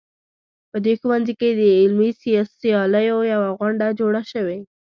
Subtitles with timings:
[0.71, 2.11] په دې ښوونځي کې د علمي
[2.61, 4.59] سیالیو یوه غونډه جوړه شوې